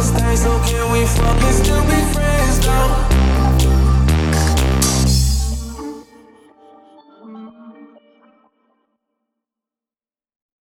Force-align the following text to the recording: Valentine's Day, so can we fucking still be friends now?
Valentine's 0.00 0.22
Day, 0.22 0.36
so 0.36 0.58
can 0.64 0.92
we 0.92 1.04
fucking 1.06 1.52
still 1.52 1.82
be 1.82 2.12
friends 2.14 2.64
now? 2.64 3.29